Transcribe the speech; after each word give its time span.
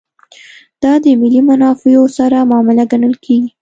دا 0.83 0.93
د 1.03 1.05
ملي 1.21 1.41
منافعو 1.49 2.05
سره 2.17 2.37
معامله 2.49 2.83
ګڼل 2.91 3.13
کېږي. 3.25 3.49